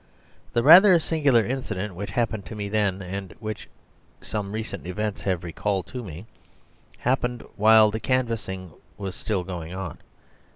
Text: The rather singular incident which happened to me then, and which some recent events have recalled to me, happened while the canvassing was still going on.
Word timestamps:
The 0.53 0.63
rather 0.63 0.97
singular 0.99 1.45
incident 1.45 1.93
which 1.93 2.09
happened 2.09 2.47
to 2.47 2.55
me 2.55 2.69
then, 2.69 3.03
and 3.03 3.35
which 3.39 3.69
some 4.19 4.51
recent 4.51 4.87
events 4.87 5.21
have 5.21 5.43
recalled 5.43 5.85
to 5.93 6.01
me, 6.01 6.25
happened 6.97 7.43
while 7.55 7.91
the 7.91 7.99
canvassing 7.99 8.71
was 8.97 9.13
still 9.13 9.43
going 9.43 9.75
on. 9.75 9.99